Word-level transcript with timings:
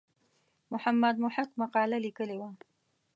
محمد 0.71 1.15
محق 1.23 1.49
مقاله 1.61 1.97
لیکلې 2.05 2.35
وه. 2.39 2.49